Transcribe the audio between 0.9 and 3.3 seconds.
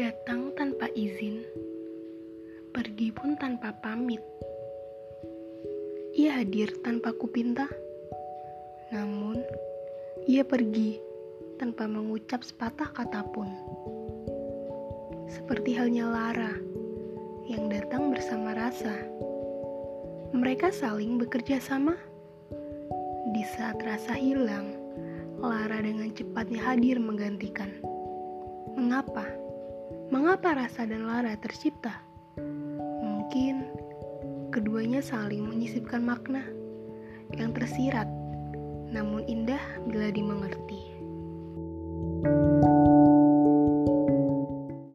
izin, pergi